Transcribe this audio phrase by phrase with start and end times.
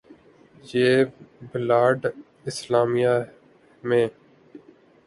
[0.71, 0.87] یہ
[1.51, 2.01] بلاد
[2.49, 3.15] اسلامیہ
[3.83, 4.07] ہیں۔